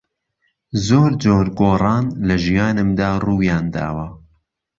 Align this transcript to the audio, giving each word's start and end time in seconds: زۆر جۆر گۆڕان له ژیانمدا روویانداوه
زۆر 0.87 1.11
جۆر 1.23 1.47
گۆڕان 1.59 2.05
له 2.27 2.35
ژیانمدا 2.43 3.09
روویانداوه 3.25 4.07